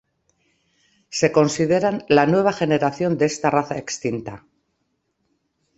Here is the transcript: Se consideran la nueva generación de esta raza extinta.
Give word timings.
Se 1.19 1.31
consideran 1.31 2.05
la 2.09 2.25
nueva 2.25 2.53
generación 2.53 3.19
de 3.19 3.27
esta 3.27 3.51
raza 3.51 3.77
extinta. 3.77 4.47